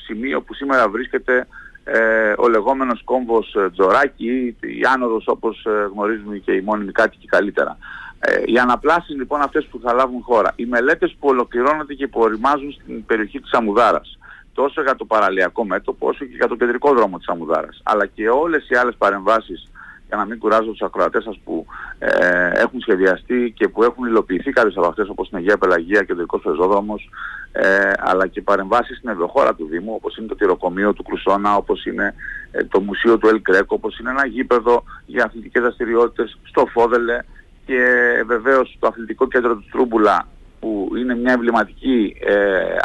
σημείο 0.06 0.42
που 0.42 0.54
σήμερα 0.54 0.90
βρίσκεται 0.90 1.48
ε, 1.88 2.34
ο 2.38 2.48
λεγόμενος 2.48 3.04
κόμβος 3.04 3.56
ε, 3.56 3.70
Τζοράκη 3.70 4.26
ή 4.26 4.56
η 4.80 4.82
άνοδος 4.94 5.28
όπως 5.28 5.66
ε, 5.66 5.90
γνωρίζουμε 5.94 6.38
και 6.38 6.52
οι 6.52 6.62
μόνιμοι 6.62 6.92
κάτοικοι 6.92 7.28
καλύτερα. 7.28 7.78
Ε, 8.20 8.42
οι 8.46 8.58
αναπλάσεις 8.58 9.16
λοιπόν 9.16 9.42
αυτές 9.42 9.66
που 9.66 9.80
θα 9.84 9.94
λάβουν 9.94 10.22
χώρα, 10.22 10.54
οι 10.56 10.66
μελέτες 10.66 11.16
που 11.20 11.28
ολοκληρώνονται 11.28 11.94
και 11.94 12.08
που 12.08 12.20
οριμάζουν 12.20 12.72
στην 12.72 13.06
περιοχή 13.06 13.40
της 13.40 13.52
Αμουδάρας, 13.52 14.18
τόσο 14.54 14.82
για 14.82 14.96
το 14.96 15.06
παραλιακό 15.06 15.66
μέτωπο 15.66 16.08
όσο 16.08 16.26
και 16.26 16.36
για 16.36 16.48
το 16.48 16.56
κεντρικό 16.56 16.94
δρόμο 16.94 17.18
της 17.18 17.28
Αμουδάρας, 17.28 17.82
αλλά 17.84 18.06
και 18.06 18.30
όλες 18.30 18.70
οι 18.70 18.76
άλλες 18.76 18.96
παρεμβάσεις 18.98 19.72
για 20.08 20.18
να 20.18 20.26
μην 20.26 20.38
κουράζω 20.40 20.72
τους 20.72 20.82
ακροατές 20.82 21.24
σας 21.24 21.40
που 21.44 21.66
ε, 22.00 22.50
έχουν 22.54 22.80
σχεδιαστεί 22.80 23.54
και 23.56 23.68
που 23.68 23.84
έχουν 23.84 24.06
υλοποιηθεί 24.06 24.52
κάποιες 24.52 24.78
από 24.78 24.88
αυτές 24.88 25.10
όπως 25.10 25.30
είναι 25.30 25.40
Αγία 25.40 25.58
Πελαγία, 25.58 26.04
Κεντρικός 26.04 26.42
Πεζόδρομος 26.42 27.10
ε, 27.52 27.92
αλλά 27.98 28.28
και 28.28 28.42
παρεμβάσεις 28.42 28.98
στην 28.98 29.10
ευρωχώρα 29.10 29.56
του 29.56 29.68
Δήμου 29.72 29.94
όπως 29.96 30.18
είναι 30.18 30.28
το 30.28 30.36
τυροκομείο 30.36 30.94
του 30.94 31.04
Κρουσόνα, 31.04 31.56
όπως 31.56 31.86
είναι 31.86 32.14
ε, 32.52 32.64
το 32.64 32.80
μουσείο 32.80 33.18
του 33.18 33.28
Ελκρέκο, 33.28 33.76
όπως 33.76 34.00
είναι 34.00 34.10
ένα 34.10 34.26
γήπεδο 34.26 34.84
για 35.06 35.24
αθλητικές 35.24 35.62
δραστηριότητες 35.62 36.38
στο 36.44 36.66
Φόδελε 36.66 37.20
και 37.66 37.84
βεβαίως 38.26 38.78
το 38.80 38.88
αθλητικό 38.88 39.28
κέντρο 39.28 39.56
του 39.56 39.66
Τρούμπουλα 39.72 40.28
που 40.60 40.92
είναι 40.98 41.16
μια 41.16 41.34
εμβληματική 41.34 42.16
ε, 42.20 42.76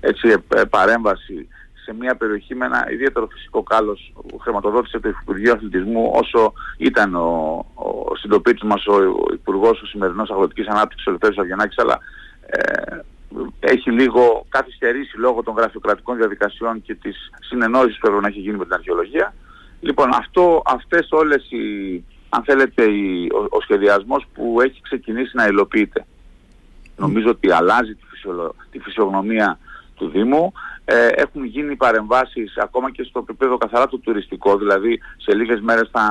έτσι, 0.00 0.34
παρέμβαση 0.70 1.48
σε 1.84 1.94
μια 1.94 2.14
περιοχή 2.14 2.54
με 2.54 2.64
ένα 2.64 2.86
ιδιαίτερο 2.92 3.26
φυσικό 3.26 3.62
κάλος 3.62 4.12
που 4.28 4.38
χρηματοδότησε 4.38 5.00
το 5.00 5.08
Υπουργείο 5.08 5.52
Αθλητισμού 5.52 6.10
όσο 6.14 6.52
ήταν 6.76 7.14
ο, 7.14 7.64
ο 7.74 8.16
συντοπίτης 8.16 8.62
μας 8.62 8.86
ο, 8.86 8.94
ο 8.94 9.32
Υπουργός 9.32 9.82
ο 9.82 9.86
σημερινός 9.86 10.30
Αγροτικής 10.30 10.66
Ανάπτυξης 10.66 11.06
ο 11.06 11.10
Λευτέρης 11.10 11.38
Αυγενάκης 11.38 11.78
αλλά 11.78 11.98
ε, 12.46 12.98
έχει 13.60 13.90
λίγο 13.90 14.46
καθυστερήσει 14.48 15.18
λόγω 15.18 15.42
των 15.42 15.54
γραφειοκρατικών 15.56 16.16
διαδικασιών 16.16 16.82
και 16.82 16.94
της 16.94 17.30
συνεννόησης 17.40 17.98
που 17.98 18.06
έπρεπε 18.06 18.22
να 18.22 18.28
έχει 18.28 18.40
γίνει 18.40 18.56
με 18.56 18.64
την 18.64 18.74
αρχαιολογία. 18.74 19.34
Λοιπόν, 19.80 20.08
αυτό, 20.14 20.62
αυτές 20.66 21.08
όλες 21.10 21.50
οι, 21.50 22.04
αν 22.28 22.42
θέλετε, 22.44 22.84
ο, 23.32 23.46
ο 23.50 23.60
σχεδιασμός 23.60 24.26
που 24.34 24.60
έχει 24.60 24.80
ξεκινήσει 24.82 25.36
να 25.36 25.46
υλοποιείται. 25.46 26.06
Νομίζω 26.96 27.28
ότι 27.28 27.50
αλλάζει 27.50 27.94
τη, 27.94 28.04
φυσιολο... 28.10 28.54
τη 28.70 28.78
φυσιογνωμία 28.78 29.58
του 29.94 30.08
Δήμου. 30.08 30.52
Ε, 30.84 31.08
έχουν 31.08 31.44
γίνει 31.44 31.76
παρεμβάσεις 31.76 32.56
ακόμα 32.56 32.90
και 32.90 33.02
στο 33.02 33.18
επίπεδο 33.18 33.56
καθαρά 33.56 33.86
του 33.88 34.00
τουριστικό, 34.00 34.56
δηλαδή 34.56 35.00
σε 35.16 35.34
λίγες 35.34 35.60
μέρες 35.60 35.88
θα, 35.92 36.04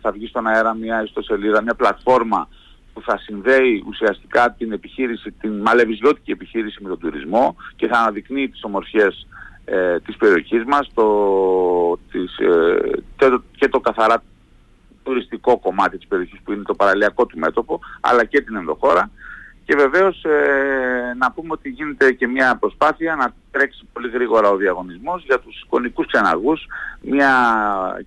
θα 0.00 0.10
βγει 0.10 0.26
στον 0.26 0.46
αέρα 0.46 0.74
μια 0.74 1.02
ιστοσελίδα, 1.02 1.62
μια 1.62 1.74
πλατφόρμα 1.74 2.48
που 2.92 3.02
θα 3.02 3.18
συνδέει 3.18 3.84
ουσιαστικά 3.86 4.54
την 4.58 4.72
επιχείρηση, 4.72 5.30
την 5.40 5.60
μαλεβιζιώτικη 5.60 6.30
επιχείρηση 6.30 6.82
με 6.82 6.88
τον 6.88 6.98
τουρισμό 6.98 7.56
και 7.76 7.86
θα 7.86 7.98
αναδεικνύει 7.98 8.48
τις 8.48 8.64
ομορφιές 8.64 9.26
ε, 9.64 10.00
της 10.00 10.16
περιοχής 10.16 10.64
μας 10.64 10.90
το, 10.94 11.06
της, 12.10 12.38
ε, 12.38 12.80
και, 13.16 13.28
το, 13.28 13.42
και 13.56 13.68
το 13.68 13.80
καθαρά 13.80 14.22
τουριστικό 15.02 15.58
κομμάτι 15.58 15.96
της 15.96 16.06
περιοχής 16.06 16.40
που 16.44 16.52
είναι 16.52 16.62
το 16.62 16.74
παραλιακό 16.74 17.26
του 17.26 17.38
μέτωπο 17.38 17.80
αλλά 18.00 18.24
και 18.24 18.40
την 18.40 18.56
ενδοχώρα 18.56 19.10
και 19.70 19.76
βεβαίως 19.76 20.24
ε, 20.24 21.14
να 21.16 21.32
πούμε 21.32 21.48
ότι 21.52 21.68
γίνεται 21.68 22.12
και 22.12 22.26
μια 22.26 22.56
προσπάθεια 22.56 23.14
να 23.14 23.34
τρέξει 23.50 23.88
πολύ 23.92 24.08
γρήγορα 24.10 24.50
ο 24.50 24.56
διαγωνισμός 24.56 25.24
για 25.24 25.38
τους 25.38 25.60
εικονικούς 25.60 26.06
ξεναγούς. 26.06 26.66
Μια 27.00 27.32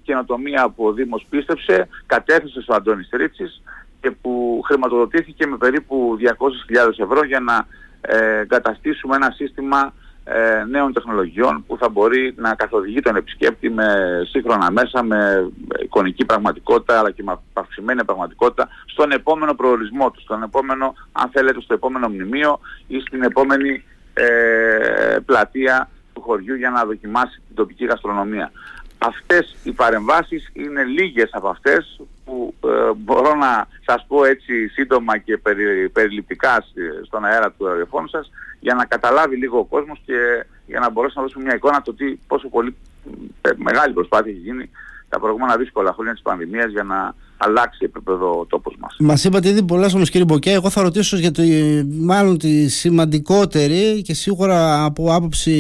καινοτομία 0.04 0.70
που 0.70 0.86
ο 0.86 0.94
Δήμος 0.94 1.26
πίστεψε, 1.30 1.88
κατέθεσε 2.06 2.62
στο 2.62 2.74
Αντώνης 2.74 3.10
Τρίτσης 3.10 3.62
και 4.02 4.12
που 4.12 4.62
χρηματοδοτήθηκε 4.66 5.48
με 5.48 5.58
περίπου 5.58 6.18
200.000 6.20 6.90
ευρώ 6.98 7.24
για 7.26 7.40
να 7.40 7.68
ε, 8.02 8.46
καταστήσουμε 8.48 9.16
ένα 9.16 9.32
σύστημα 9.32 9.94
ε, 10.24 10.64
νέων 10.70 10.94
τεχνολογιών 10.94 11.64
που 11.68 11.78
θα 11.78 11.90
μπορεί 11.90 12.34
να 12.38 12.56
καθοδηγεί 12.56 13.00
τον 13.00 13.16
επισκέπτη 13.16 13.70
με 13.70 13.86
σύγχρονα 14.30 14.72
μέσα, 14.72 15.04
με 15.04 15.52
εικονική 15.94 16.26
πραγματικότητα 16.26 17.00
αλλά 17.00 17.12
και 17.12 17.24
με 17.24 17.40
αυξημένη 17.54 18.06
πραγματικότητα 18.06 18.68
στον 18.86 19.12
επόμενο 19.12 19.54
προορισμό 19.54 20.12
του, 20.12 20.22
στον 20.22 20.44
επόμενο, 20.44 20.94
αν 21.12 21.30
θέλετε, 21.30 21.62
στο 21.62 21.74
επόμενο 21.74 22.08
μνημείο 22.10 22.60
ή 22.88 23.00
στην 23.00 23.24
επόμενη 23.24 23.84
ε, 24.14 25.18
πλατεία 25.26 25.90
του 26.14 26.22
χωριού 26.22 26.56
για 26.56 26.70
να 26.70 26.86
δοκιμάσει 26.86 27.42
την 27.48 27.56
τοπική 27.56 27.86
γαστρονομία. 27.86 28.52
Αυτές 28.98 29.56
οι 29.64 29.72
παρεμβάσεις 29.72 30.50
είναι 30.54 30.84
λίγες 30.84 31.30
από 31.32 31.48
αυτές 31.48 32.02
που 32.26 32.54
ε, 32.66 32.92
μπορώ 32.96 33.36
να 33.36 33.68
σας 33.86 34.06
πω 34.08 34.26
έτσι 34.26 34.68
σύντομα 34.68 35.18
και 35.18 35.38
περι, 35.38 35.90
περιληπτικά 35.90 36.66
στον 37.06 37.26
αέρα 37.26 37.52
του 37.52 37.66
ραδιοφώνου 37.66 38.08
σας 38.08 38.32
για 38.60 38.74
να 38.74 38.86
καταλάβει 38.86 39.36
λίγο 39.36 39.60
ο 39.60 39.66
κόσμος 39.66 40.02
και 40.06 40.46
για 40.66 40.80
να 40.80 40.90
μπορέσουμε 40.90 41.22
να 41.22 41.28
δώσουμε 41.28 41.44
μια 41.44 41.56
εικόνα 41.56 41.82
το 41.82 41.94
τι 41.94 42.06
πόσο 42.28 42.48
πολύ 42.50 42.76
ε, 43.42 43.50
μεγάλη 43.56 43.94
προσπάθεια 43.94 44.32
έχει 44.32 44.40
γίνει 44.40 44.70
τα 45.14 45.20
προηγούμενα 45.20 45.58
δύσκολα 45.58 45.94
χρόνια 45.94 46.14
της 46.14 46.22
πανδημίας 46.22 46.72
για 46.72 46.84
να 46.84 47.14
αλλάξει 47.46 47.80
επίπεδο 47.82 48.40
ο 48.40 48.46
τόπος 48.46 48.76
μας. 48.80 48.96
Μας 49.00 49.24
είπατε 49.24 49.50
ήδη 49.50 49.64
πολλά 49.64 49.90
όμως 49.96 50.10
κύριε 50.10 50.26
Μποκέ, 50.26 50.52
εγώ 50.52 50.70
θα 50.70 50.82
ρωτήσω 50.82 51.18
για 51.18 51.32
το, 51.32 51.42
μάλλον 52.00 52.38
τη 52.38 52.68
σημαντικότερη 52.70 54.02
και 54.02 54.14
σίγουρα 54.14 54.84
από 54.84 55.14
άποψη 55.14 55.52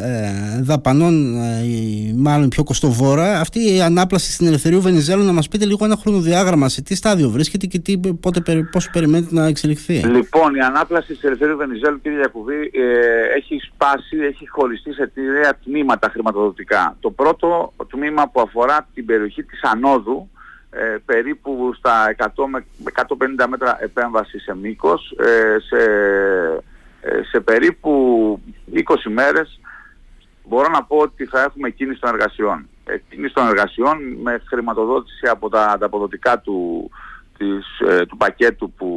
ε, 0.00 0.62
δαπανών 0.62 1.36
ε, 1.36 2.12
μάλλον 2.16 2.48
πιο 2.48 2.64
κοστοβόρα 2.64 3.40
αυτή 3.40 3.74
η 3.74 3.80
ανάπλαση 3.80 4.32
στην 4.32 4.46
Ελευθερίου 4.46 4.80
Βενιζέλου 4.80 5.24
να 5.24 5.32
μας 5.32 5.48
πείτε 5.48 5.64
λίγο 5.64 5.84
ένα 5.84 5.96
χρονοδιάγραμμα 5.96 6.68
σε 6.68 6.82
τι 6.82 6.94
στάδιο 6.94 7.28
βρίσκεται 7.30 7.66
και 7.66 7.78
τι, 7.78 7.98
πότε, 7.98 8.68
πόσο 8.70 8.90
περιμένετε 8.92 9.34
να 9.34 9.46
εξελιχθεί. 9.46 9.94
Λοιπόν 9.94 10.54
η 10.54 10.60
ανάπλαση 10.60 11.14
στην 11.14 11.28
Ελευθερίου 11.28 11.56
Βενιζέλου 11.56 12.00
κύριε 12.00 12.18
Γιακουβή 12.18 12.70
ε, 12.72 13.36
έχει 13.36 13.60
σπάσει, 13.72 14.16
έχει 14.30 14.48
χωριστεί 14.48 14.92
σε 14.92 15.10
τρία 15.14 15.58
τμήματα 15.64 16.08
χρηματοδοτικά. 16.10 16.96
Το 17.00 17.10
πρώτο 17.10 17.72
τμήμα 17.88 18.28
που 18.28 18.40
αφορά 18.40 18.88
την 18.94 19.04
περιοχή 19.06 19.42
της 19.42 19.62
Ανόδου 19.62 20.30
ε, 20.78 20.96
περίπου 21.04 21.72
στα 21.74 22.14
100 22.18 22.26
με 22.50 22.64
150 23.38 23.46
μέτρα 23.48 23.78
επέμβαση 23.80 24.38
σε 24.38 24.56
μήκος 24.56 25.14
ε, 25.18 25.56
σε, 25.60 25.82
ε, 27.00 27.22
σε 27.22 27.40
περίπου 27.40 27.90
20 28.74 28.80
μέρες 29.08 29.60
μπορώ 30.44 30.68
να 30.68 30.84
πω 30.84 30.96
ότι 30.96 31.24
θα 31.24 31.42
έχουμε 31.42 31.70
κίνηση 31.70 32.00
των 32.00 32.14
εργασιών. 32.14 32.68
Ε, 32.84 32.96
κίνηση 33.08 33.34
των 33.34 33.46
εργασιών 33.46 33.98
με 34.22 34.42
χρηματοδότηση 34.44 35.26
από 35.26 35.48
τα 35.48 35.66
ανταποδοτικά 35.66 36.38
του, 36.38 36.90
της, 37.38 37.66
του 38.08 38.16
πακέτου 38.16 38.72
που 38.72 38.88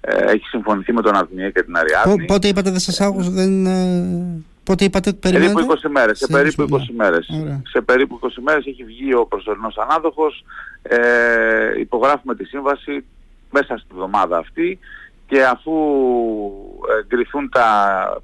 έχει 0.00 0.44
συμφωνηθεί 0.44 0.92
με 0.92 1.02
τον 1.02 1.16
Αρνιέ 1.16 1.50
και 1.50 1.62
την 1.62 1.76
Αριάδνη. 1.76 2.24
Πότε 2.24 2.48
είπατε 2.48 2.70
δεν 2.70 2.80
σας 2.80 3.00
άκουσα, 3.00 3.30
δεν... 3.30 3.66
Πότε 4.68 4.84
είπατε 4.84 5.12
περιμένετε; 5.12 5.52
Περίπου 5.54 5.78
20 5.82 5.90
μέρες. 5.90 6.18
Σε, 6.18 6.26
περίπου 6.26 6.68
20 6.70 6.78
μέρες. 6.96 7.28
Σε 7.62 7.80
περίπου 7.80 8.18
20 8.22 8.28
μέρες 8.40 8.66
έχει 8.66 8.84
βγει 8.84 9.14
ο 9.14 9.26
προσωρινός 9.26 9.76
ανάδοχος. 9.76 10.44
Ε, 10.82 11.80
υπογράφουμε 11.80 12.34
τη 12.34 12.44
σύμβαση 12.44 13.04
μέσα 13.50 13.76
στη 13.76 13.86
εβδομάδα 13.92 14.38
αυτή 14.38 14.78
και 15.26 15.44
αφού 15.44 15.72
εγκριθούν 17.00 17.48
τα 17.48 17.68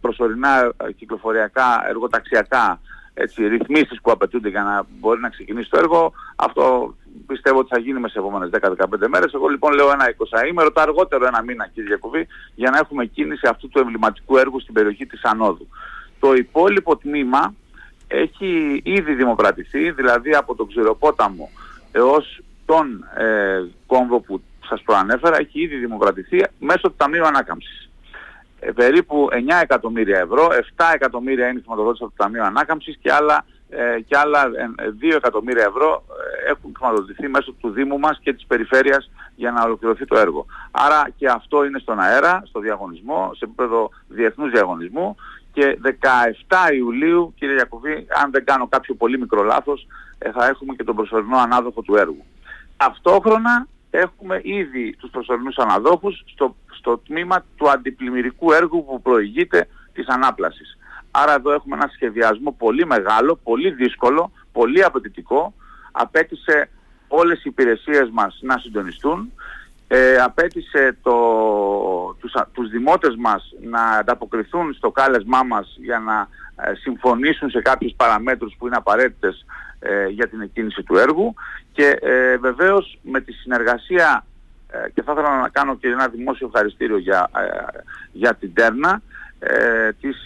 προσωρινά 0.01 0.73
κυκλοφοριακά 0.97 1.89
εργοταξιακά 1.89 2.81
έτσι, 3.15 3.49
ρυθμίσεις 3.49 4.01
που 4.03 4.11
απαιτούνται 4.11 4.49
για 4.49 4.63
να 4.63 4.87
μπορεί 5.01 5.21
να 5.21 5.29
ξεκινήσει 5.29 5.71
το 5.71 5.79
έργο, 5.79 6.13
αυτό 6.37 6.95
πιστεύω 7.27 7.59
ότι 7.59 7.69
θα 7.69 7.79
γίνει 7.79 8.01
μέσα 8.01 8.13
σε 8.13 8.19
επόμενες 8.19 8.51
10-15 8.53 9.09
μέρες. 9.09 9.33
Εγώ 9.33 9.49
λοιπόν 9.49 9.73
λέω 9.73 9.91
ένα 9.91 10.15
20 10.45 10.49
ημέρο, 10.49 10.73
το 10.73 10.81
αργότερο 10.81 11.27
ένα 11.27 11.43
μήνα 11.43 11.69
κύριε 11.69 11.89
Γιακουβή, 11.89 12.27
για 12.55 12.71
να 12.71 12.79
έχουμε 12.79 13.05
κίνηση 13.05 13.47
αυτού 13.47 13.69
του 13.69 13.79
εμβληματικού 13.79 14.37
έργου 14.37 14.61
στην 14.61 14.75
περιοχή 14.75 15.07
της 15.07 15.25
Ανόδου. 15.25 15.69
Το 16.25 16.35
υπόλοιπο 16.35 16.97
τμήμα 16.97 17.55
έχει 18.07 18.81
ήδη 18.85 19.15
δημοκρατηθεί, 19.15 19.91
δηλαδή 19.91 20.35
από 20.35 20.55
τον 20.55 20.69
Ξηροπόταμο 20.69 21.51
έως 21.93 22.43
τον 22.67 23.05
ε, 23.17 23.65
κόμβο 23.87 24.21
που 24.21 24.43
σας 24.69 24.83
προανέφερα, 24.83 25.39
έχει 25.39 25.61
ήδη 25.61 25.77
δημοκρατηθεί 25.77 26.45
μέσω 26.59 26.89
του 26.89 26.95
Ταμείου 26.97 27.27
Ανάκαμψης. 27.27 27.91
Ε, 28.61 28.71
περίπου 28.71 29.29
9 29.33 29.37
εκατομμύρια 29.63 30.19
ευρώ, 30.19 30.49
7 30.77 30.85
εκατομμύρια 30.95 31.49
είναι 31.49 31.59
η 31.59 31.63
χρηματοδότηση 31.63 32.05
από 32.05 32.13
το 32.17 32.25
Ταμείο 32.25 32.45
Ανάκαμψης 32.45 32.99
και 33.03 33.13
άλλα, 33.13 33.45
ε, 33.69 34.01
και 34.01 34.17
άλλα 34.17 34.51
2 35.01 35.13
ε, 35.13 35.17
εκατομμύρια 35.17 35.65
ευρώ 35.65 36.05
ε, 36.47 36.51
έχουν 36.51 36.73
χρηματοδοτηθεί 36.77 37.29
μέσω 37.29 37.53
του 37.53 37.71
Δήμου 37.71 37.99
μας 37.99 38.19
και 38.23 38.33
της 38.33 38.47
Περιφέρειας 38.47 39.11
για 39.35 39.51
να 39.51 39.65
ολοκληρωθεί 39.65 40.05
το 40.05 40.19
έργο. 40.19 40.47
Άρα 40.71 41.09
και 41.17 41.29
αυτό 41.29 41.65
είναι 41.65 41.79
στον 41.79 42.01
αέρα, 42.01 42.43
στο 42.47 42.61
διαγωνισμό, 42.61 43.31
σε 43.35 43.45
επίπεδο 43.45 43.91
διεθνούς 44.09 44.51
διαγωνισμού 44.51 45.17
και 45.55 45.79
17 45.83 46.75
Ιουλίου, 46.75 47.35
κύριε 47.37 47.55
Γιακουβή, 47.55 48.07
αν 48.23 48.31
δεν 48.31 48.45
κάνω 48.45 48.67
κάποιο 48.69 48.95
πολύ 48.95 49.19
μικρό 49.19 49.43
λάθος, 49.43 49.87
ε, 50.19 50.31
θα 50.31 50.47
έχουμε 50.47 50.75
και 50.75 50.85
τον 50.85 50.97
προσωρινό 50.97 51.37
ανάδοχο 51.37 51.83
του 51.83 51.97
έργου. 51.97 52.25
Ταυτόχρονα 52.77 53.67
έχουμε 53.91 54.41
ήδη 54.43 54.97
τους 54.99 55.11
προσωρινούς 55.11 55.57
αναδόχους 55.57 56.23
στο, 56.27 56.57
στο 56.71 56.99
τμήμα 56.99 57.45
του 57.57 57.71
αντιπλημμυρικού 57.71 58.53
έργου 58.53 58.85
που 58.85 59.03
προηγείται 59.03 59.69
της 59.93 60.07
ανάπλασης. 60.07 60.79
Άρα 61.11 61.35
εδώ 61.35 61.53
έχουμε 61.53 61.77
ένα 61.77 61.91
σχεδιασμό 61.95 62.53
πολύ 62.53 62.87
μεγάλο, 62.87 63.41
πολύ 63.43 63.71
δύσκολο, 63.71 64.33
πολύ 64.53 64.85
απαιτητικό. 64.85 65.55
Απέτησε 65.93 66.71
όλες 67.09 67.39
οι 67.39 67.49
υπηρεσίες 67.49 68.11
μας 68.13 68.39
να 68.43 68.59
συντονιστούν 68.59 69.33
ε, 69.89 70.17
απέτησε 70.17 70.97
το, 71.03 71.15
τους, 72.21 72.33
τους 72.53 72.69
δημότες 72.69 73.15
μας 73.19 73.53
να 73.61 73.83
ανταποκριθούν 73.83 74.75
στο 74.75 74.91
κάλεσμά 74.91 75.43
μας 75.43 75.77
για 75.81 75.99
να 75.99 76.29
ε, 76.65 76.75
συμφωνήσουν 76.75 77.51
σε 77.51 77.61
κάποιες 77.61 77.95
παραμέτρους 77.97 78.55
που 78.59 78.67
είναι 78.67 78.77
απαραίτητες 78.77 79.45
ε, 79.87 80.07
για 80.07 80.29
την 80.29 80.41
εκκίνηση 80.41 80.83
του 80.83 80.97
έργου. 80.97 81.35
Και 81.73 81.99
ε, 82.01 82.37
βεβαίως 82.37 82.99
με 83.03 83.21
τη 83.21 83.33
συνεργασία 83.33 84.25
ε, 84.71 84.91
και 84.95 85.03
θα 85.03 85.13
ήθελα 85.13 85.41
να 85.41 85.49
κάνω 85.49 85.77
και 85.77 85.89
ένα 85.89 86.09
δημόσιο 86.09 86.47
ευχαριστήριο 86.47 86.99
για, 86.99 87.31
για 88.13 88.35
την 88.35 88.55
Τέρνα 88.55 89.03
της, 90.01 90.17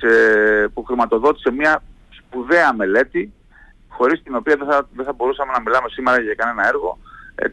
που 0.75 0.85
χρηματοδότησε 0.85 1.51
μια 1.51 1.83
σπουδαία 2.09 2.75
μελέτη 2.75 3.33
χωρίς 3.89 4.23
την 4.23 4.35
οποία 4.35 4.57
δεν 4.57 4.67
θα, 4.67 4.89
δεν 4.95 5.05
θα 5.05 5.13
μπορούσαμε 5.13 5.53
να 5.53 5.61
μιλάμε 5.61 5.89
σήμερα 5.89 6.21
για 6.21 6.35
κανένα 6.35 6.69
έργο 6.69 6.99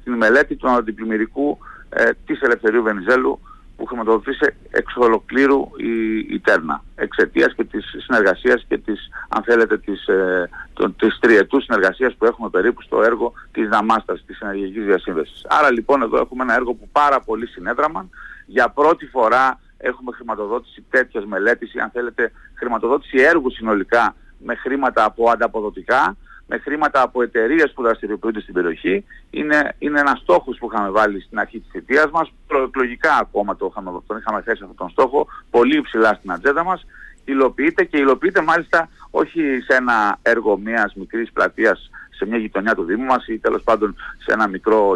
την 0.04 0.14
μελέτη 0.14 0.56
του 0.56 0.70
αντιπλημμυρικού 0.70 1.58
ε, 1.90 2.10
της 2.26 2.42
Ελευθερίου 2.42 2.84
Βενιζέλου 2.84 3.40
που 3.78 3.86
χρηματοδοτήσε 3.86 4.56
εξ 4.70 4.96
ολοκλήρου 4.96 5.70
η, 5.78 6.18
η 6.18 6.40
Τέρνα 6.40 6.84
εξαιτίας 6.96 7.54
και 7.54 7.64
της 7.64 7.96
συνεργασίας 7.98 8.66
και 8.68 8.78
της, 8.78 9.10
αν 9.30 9.44
θέλετε, 9.44 9.78
της, 9.78 10.08
ε, 10.08 10.50
της 10.98 11.20
τριετούς 11.20 11.64
συνεργασίας 11.64 12.16
που 12.16 12.26
έχουμε 12.26 12.50
περίπου 12.50 12.82
στο 12.82 13.02
έργο 13.02 13.34
της 13.52 13.68
Δαμάστας, 13.68 14.24
της 14.26 14.40
ενεργειακής 14.40 14.86
διασύνδεσης. 14.86 15.46
Άρα 15.48 15.72
λοιπόν 15.72 16.02
εδώ 16.02 16.18
έχουμε 16.18 16.44
ένα 16.44 16.54
έργο 16.54 16.74
που 16.74 16.90
πάρα 16.92 17.20
πολύ 17.20 17.48
συνέδραμαν. 17.48 18.10
Για 18.46 18.70
πρώτη 18.70 19.06
φορά 19.06 19.60
έχουμε 19.78 20.12
χρηματοδότηση 20.12 20.86
τέτοιας 20.90 21.26
μελέτης 21.26 21.74
ή 21.74 21.80
αν 21.80 21.90
θέλετε 21.90 22.32
χρηματοδότηση 22.54 23.18
έργου 23.18 23.52
συνολικά 23.52 24.16
με 24.38 24.56
χρήματα 24.56 25.04
από 25.04 25.30
ανταποδοτικά 25.30 26.16
με 26.48 26.58
χρήματα 26.58 27.02
από 27.02 27.22
εταιρείες 27.22 27.72
που 27.72 27.82
δραστηριοποιούνται 27.84 28.42
στην 28.42 28.54
περιοχή. 28.54 29.06
Είναι, 29.30 29.76
είναι 29.80 30.00
ένας 30.00 30.20
στόχος 30.20 30.58
που 30.58 30.70
είχαμε 30.72 30.90
βάλει 30.90 31.22
στην 31.22 31.40
αρχή 31.40 31.60
της 31.60 31.70
θητείας 31.72 32.10
μας. 32.12 32.32
Προεκλογικά 32.48 33.18
ακόμα 33.22 33.56
το 33.56 33.68
είχαμε, 33.72 34.02
τον 34.08 34.18
είχαμε 34.18 34.42
θέσει 34.42 34.62
αυτόν 34.62 34.78
τον 34.78 34.90
στόχο, 34.90 35.28
πολύ 35.50 35.78
υψηλά 35.78 36.14
στην 36.14 36.32
ατζέντα 36.32 36.64
μας. 36.64 36.86
Υλοποιείται 37.26 37.84
και 37.84 37.98
υλοποιείται 37.98 38.42
μάλιστα 38.42 38.90
όχι 39.12 39.42
σε 39.68 39.76
ένα 39.76 40.18
έργο 40.22 40.58
μιας 40.58 40.94
μικρής 40.94 41.32
πλατείας 41.32 41.90
σε 42.10 42.26
μια 42.26 42.38
γειτονιά 42.38 42.76
του 42.76 42.84
Δήμου 42.84 43.04
μας 43.04 43.28
ή 43.28 43.40
τέλος 43.40 43.64
πάντων 43.64 43.96
σε 44.18 44.34
ένα 44.34 44.48
μικρό 44.48 44.92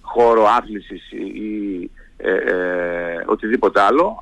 χώρο 0.00 0.44
άθλησης 0.44 1.12
ή 1.12 1.90
ε, 2.20 2.32
ε, 2.32 3.22
οτιδήποτε 3.26 3.80
άλλο, 3.80 4.18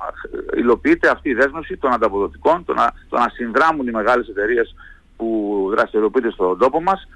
υλοποιείται 0.57 1.09
αυτή 1.09 1.29
η 1.29 1.33
δέσμευση 1.33 1.77
των 1.77 1.93
ανταποδοτικών, 1.93 2.65
το 2.65 2.73
να, 2.73 2.91
το 3.09 3.17
να 3.17 3.29
συνδράμουν 3.29 3.87
οι 3.87 3.91
μεγάλες 3.91 4.27
εταιρείες 4.27 4.75
που 5.17 5.67
δραστηριοποιούνται 5.71 6.31
στον 6.31 6.57
τόπο 6.57 6.81
μας 6.81 7.07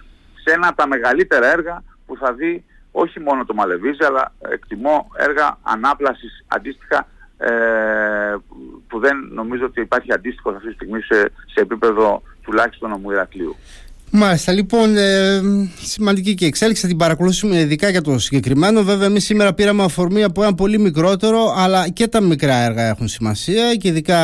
σε 0.44 0.54
ένα 0.54 0.68
από 0.68 0.78
τα 0.78 0.88
μεγαλύτερα 0.88 1.52
έργα 1.52 1.84
που 2.06 2.18
θα 2.18 2.34
δει 2.34 2.66
όχι 2.92 3.20
μόνο 3.20 3.46
το 3.46 3.54
Μαλεβίζε, 3.54 4.06
αλλά 4.06 4.34
εκτιμώ 4.40 5.12
έργα 5.16 5.58
ανάπλασης 5.62 6.46
αντίστοιχα 6.48 7.08
ε, 7.38 8.36
που 8.88 9.00
δεν 9.00 9.18
νομίζω 9.32 9.66
ότι 9.66 9.82
υπάρχει 9.82 10.14
αντίστοιχος 10.14 10.56
αυτή 10.56 10.68
τη 10.68 10.74
στιγμή 10.74 11.02
σε, 11.02 11.20
σε 11.46 11.62
επίπεδο 11.62 12.22
τουλάχιστον 12.42 12.92
ομού 12.92 13.12
Ηρακλείου. 13.12 13.56
Μάλιστα, 14.14 14.52
λοιπόν, 14.52 14.98
ε, 14.98 15.42
σημαντική 15.82 16.34
και 16.34 16.46
εξέλιξη. 16.46 16.82
Θα 16.82 16.88
την 16.88 16.98
παρακολουθήσουμε 16.98 17.60
ειδικά 17.60 17.90
για 17.90 18.02
το 18.02 18.20
συγκεκριμένο. 18.20 18.84
Βέβαια, 18.84 19.08
εμείς 19.08 19.26
σήμερα 19.26 19.54
πήραμε 19.54 19.84
αφορμή 19.84 20.24
από 20.24 20.44
ένα 20.44 20.54
πολύ 20.54 20.80
μικρότερο, 20.80 21.54
αλλά 21.58 21.90
και 21.90 22.08
τα 22.08 22.22
μικρά 22.22 22.56
έργα 22.56 22.88
έχουν 22.88 23.08
σημασία 23.08 23.76
και 23.76 23.88
ειδικά 23.88 24.20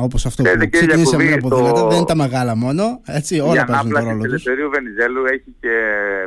όπως 0.00 0.26
αυτό 0.26 0.42
που 0.42 0.68
ξεκινήσαμε 0.70 1.32
από 1.32 1.48
το... 1.48 1.86
δεν 1.88 1.96
είναι 1.96 2.06
τα 2.06 2.16
μεγάλα 2.16 2.56
μόνο. 2.56 3.00
Έτσι, 3.04 3.40
όλα 3.40 3.64
παίζουν 3.64 3.90
τον 3.90 4.04
ρόλο 4.04 4.24
τους. 4.24 4.44
Η 4.44 4.68
Βενιζέλου 4.72 5.24
έχει 5.24 5.54
και 5.60 5.76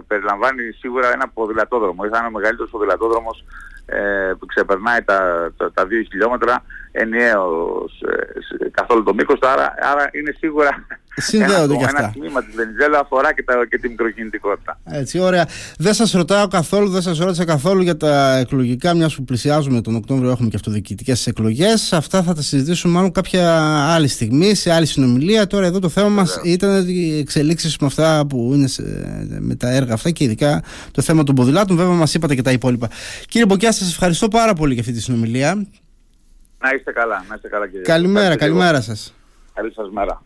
περιλαμβάνει 0.08 0.62
σίγουρα 0.80 1.12
ένα 1.14 1.30
ποδηλατόδρομο. 1.34 2.04
Ήταν 2.06 2.26
ο 2.26 2.30
μεγαλύτερος 2.30 2.72
ποδηλατόδρομος 2.72 3.46
ε, 3.86 4.34
που 4.40 4.46
ξεπερνάει 4.46 5.02
τα, 5.02 5.52
τα, 5.58 5.72
τα 5.72 5.84
2 5.84 5.88
χιλιόμετρα 6.10 6.64
ενιαίος 6.92 8.02
ε, 8.02 8.70
καθόλου 8.72 9.04
το 9.04 9.14
μήκος, 9.14 9.40
άρα, 9.42 9.74
άρα 9.92 10.10
είναι 10.12 10.34
σίγουρα 10.38 10.86
Συνδέονται 11.18 11.74
ένα, 11.74 11.78
και 11.78 11.84
αυτά. 11.84 12.00
Ένα 12.00 12.12
τμήμα 12.12 12.44
της 12.44 12.56
Βενιζέλα 12.56 13.00
αφορά 13.00 13.34
και, 13.34 13.44
τα, 13.44 13.54
και 13.70 13.78
την 13.78 13.90
μικροκινητικότητα. 13.90 14.80
Έτσι, 14.84 15.20
ωραία. 15.20 15.48
Δεν 15.78 15.94
σας 15.94 16.12
ρωτάω 16.12 16.48
καθόλου, 16.48 16.90
δεν 16.90 17.02
σας 17.02 17.18
ρώτησα 17.18 17.46
καθόλου 17.46 17.82
για 17.82 17.98
τα 17.98 18.38
εκλογικά, 18.38 18.94
μιας 18.94 19.16
που 19.16 19.24
πλησιάζουμε 19.24 19.82
τον 19.82 19.96
Οκτώβριο, 19.96 20.30
έχουμε 20.30 20.50
και 20.50 20.56
αυτοδιοικητικές 20.56 21.28
εκλογές. 21.28 21.94
Αυτά 21.94 22.24
θα 22.24 22.34
τα 22.34 22.42
συζητήσουμε 22.42 22.94
μάλλον 22.94 23.12
κάποια 23.12 23.60
άλλη 23.94 24.08
στιγμή, 24.08 24.56
σε 24.56 24.72
άλλη 24.72 24.86
συνομιλία. 24.86 25.48
Τώρα 25.48 25.66
εδώ 25.66 25.80
το 25.80 25.90
θέμα 25.90 26.10
μας 26.10 26.40
ήταν 26.44 26.88
οι 26.88 27.18
εξελίξεις 27.18 27.78
με 27.78 27.88
αυτά 27.88 28.26
που 28.30 28.52
είναι 28.54 28.68
σε, 28.68 28.84
με 29.40 29.56
τα 29.56 29.70
έργα 29.70 29.94
αυτά 29.94 30.12
και 30.12 30.24
ειδικά 30.24 30.64
το 30.92 31.02
θέμα 31.02 31.24
των 31.24 31.36
ποδηλάτων. 31.36 31.78
Βέβαια 31.78 31.94
μας 31.94 32.14
είπατε 32.14 32.36
και 32.36 32.42
τα 32.42 32.52
υπόλοιπα. 32.52 32.90
Κύριε 33.28 33.46
Μποκιά, 33.46 33.72
σας 33.72 33.92
ευχαριστώ 33.92 34.28
πάρα 34.28 34.54
πολύ 34.54 34.74
για 34.74 34.82
αυτή 34.82 34.94
τη 34.94 35.02
συνομιλία. 35.02 35.56
Να 36.60 36.70
είστε 36.76 36.92
καλά, 36.92 37.26
να 37.30 37.36
είστε 37.36 37.48
καλά 37.48 37.68
κύριε. 37.68 37.82
Καλημέρα, 37.82 38.36
καλημέρα 38.36 38.82
σας. 38.82 39.14
Καλή 39.54 39.74
σας 39.74 39.90
μέρα. 39.92 40.22